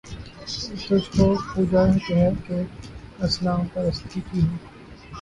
تجھ 0.79 1.09
کو 1.11 1.25
پوجا 1.45 1.83
ہے 2.09 2.29
کہ 2.45 2.61
اصنام 3.23 3.67
پرستی 3.73 4.19
کی 4.27 4.41
ہے 4.41 4.57